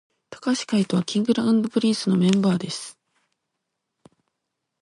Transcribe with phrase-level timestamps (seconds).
[0.31, 1.23] 髙橋海人は King
[1.53, 2.97] & Prince のメンバーです